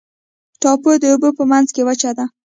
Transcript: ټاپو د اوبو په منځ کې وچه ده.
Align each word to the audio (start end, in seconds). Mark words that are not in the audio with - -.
ټاپو 0.61 0.91
د 1.01 1.03
اوبو 1.13 1.29
په 1.37 1.43
منځ 1.51 1.67
کې 1.75 1.81
وچه 1.87 2.11
ده. 2.17 2.25